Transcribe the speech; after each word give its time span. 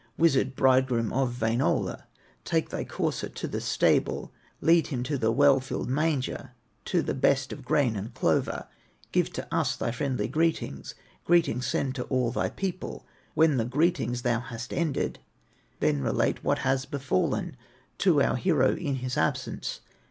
"Wizard 0.17 0.55
bridegroom 0.55 1.13
of 1.13 1.39
Wainola, 1.39 2.05
Take 2.43 2.71
thy 2.71 2.83
courser 2.83 3.29
to 3.29 3.47
the 3.47 3.61
stable, 3.61 4.31
Lead 4.59 4.87
him 4.87 5.03
to 5.03 5.15
the 5.15 5.31
well 5.31 5.59
filled 5.59 5.91
manger, 5.91 6.53
To 6.85 7.03
the 7.03 7.13
best 7.13 7.53
of 7.53 7.63
grain 7.63 7.95
and 7.95 8.11
clover; 8.11 8.67
Give 9.11 9.31
to 9.33 9.47
us 9.55 9.75
thy 9.75 9.91
friendly 9.91 10.27
greetings, 10.27 10.95
Greetings 11.23 11.67
send 11.67 11.93
to 11.93 12.05
all 12.05 12.31
thy 12.31 12.49
people. 12.49 13.05
When 13.35 13.57
thy 13.57 13.65
greetings 13.65 14.23
thou 14.23 14.39
hast 14.39 14.73
ended, 14.73 15.19
Then 15.81 16.01
relate 16.01 16.43
what 16.43 16.57
has 16.65 16.87
befallen 16.87 17.55
To 17.99 18.23
our 18.23 18.37
hero 18.37 18.73
in 18.75 18.95
his 18.95 19.17
absence. 19.19 19.81